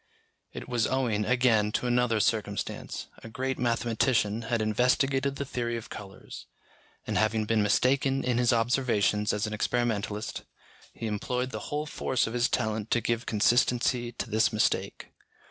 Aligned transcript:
It 0.51 0.67
was 0.67 0.87
owing, 0.87 1.25
again, 1.25 1.71
to 1.73 1.85
another 1.85 2.19
circumstance: 2.19 3.05
a 3.23 3.29
great 3.29 3.59
mathematician 3.59 4.41
had 4.41 4.59
investigated 4.59 5.35
the 5.35 5.45
theory 5.45 5.77
of 5.77 5.91
colours, 5.91 6.47
and 7.05 7.19
having 7.19 7.45
been 7.45 7.61
mistaken 7.61 8.23
in 8.23 8.39
his 8.39 8.51
observations 8.51 9.31
as 9.31 9.45
an 9.45 9.53
experimentalist, 9.53 10.41
he 10.91 11.05
employed 11.05 11.51
the 11.51 11.67
whole 11.69 11.85
force 11.85 12.25
of 12.25 12.33
his 12.33 12.49
talent 12.49 12.89
to 12.89 12.99
give 12.99 13.27
consistency 13.27 14.11
to 14.13 14.27
this 14.27 14.51
mistake. 14.51 15.11